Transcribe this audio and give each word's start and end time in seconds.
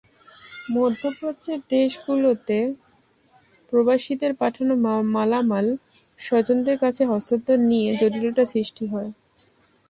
মধ্যপ্রাচ্যের 0.71 1.59
দেশগুলোতে 1.71 2.57
প্রবাসীদের 3.69 4.31
পাঠানো 4.41 4.73
মালামাল 5.15 5.67
স্বজনদের 6.19 6.77
কাছে 6.83 7.03
হস্তান্তর 7.11 7.57
নিয়ে 7.69 7.89
জটিলতা 8.01 8.43
সৃষ্টি 8.53 8.85
হয়। 8.87 9.09